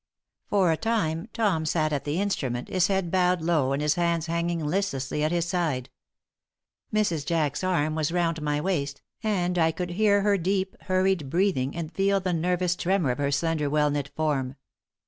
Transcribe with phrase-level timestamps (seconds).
[0.47, 4.25] For a time, Tom sat at the instrument, his head bowed low and his hands
[4.25, 5.91] hanging listlessly at his side.
[6.91, 7.23] Mrs.
[7.23, 11.93] Jack's arm was round my waist, and I could hear her deep, hurried breathing and
[11.93, 14.55] feel the nervous tremor of her slender, well knit form.